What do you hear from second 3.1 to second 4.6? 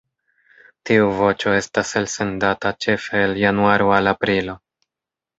el januaro al aprilo.